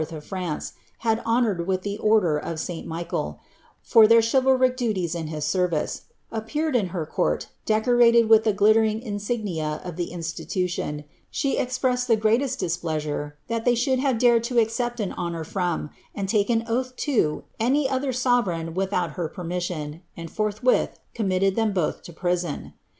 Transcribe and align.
of 0.11 0.25
France, 0.25 0.73
had 1.05 1.19
honoured 1.27 1.67
with 1.67 1.83
the 1.83 1.95
order 1.99 2.35
of 2.35 2.59
St. 2.59 2.87
Michael, 2.87 3.39
for 3.83 4.01
r 4.11 4.19
chivalric 4.19 4.75
deeds 4.75 5.13
in 5.13 5.27
his 5.27 5.45
service, 5.45 6.05
appeared 6.31 6.75
in 6.75 6.87
her 6.87 7.05
court, 7.05 7.49
decorated 7.67 8.27
with 8.27 8.47
glittering 8.57 8.99
insignia 8.99 9.79
of 9.83 9.97
the 9.97 10.11
institution, 10.11 11.03
she 11.29 11.55
expressed 11.55 12.07
the 12.07 12.15
greatest 12.15 12.59
dis 12.61 12.79
sure 12.97 13.37
that 13.47 13.63
they 13.63 13.75
should 13.75 13.99
have 13.99 14.17
dared 14.17 14.43
to 14.43 14.57
accept 14.57 14.99
an 14.99 15.11
honour 15.13 15.43
from, 15.43 15.91
and• 16.15 16.29
an 16.49 16.63
oath 16.67 16.95
to, 16.95 17.43
any 17.59 17.87
other 17.87 18.11
sovereign 18.11 18.73
without 18.73 19.11
her 19.11 19.27
permission, 19.29 20.01
and 20.17 20.31
forth 20.31 20.63
1 20.63 20.87
committed 21.13 21.55
them 21.55 21.73
both 21.73 22.01
to 22.01 22.11
prison. 22.11 22.73